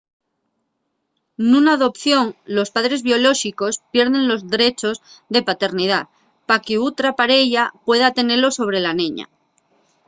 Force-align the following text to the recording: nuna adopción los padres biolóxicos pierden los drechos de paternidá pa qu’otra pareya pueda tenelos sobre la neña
nuna 1.49 1.71
adopción 1.77 2.25
los 2.55 2.71
padres 2.75 3.03
biolóxicos 3.07 3.81
pierden 3.93 4.27
los 4.31 4.41
drechos 4.53 4.97
de 5.33 5.41
paternidá 5.49 5.99
pa 6.47 6.57
qu’otra 6.65 7.09
pareya 7.19 7.63
pueda 7.85 8.15
tenelos 8.17 8.57
sobre 8.59 8.79
la 8.85 8.93
neña 9.01 9.25